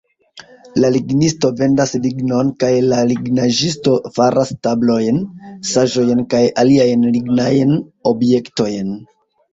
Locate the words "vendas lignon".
1.59-2.49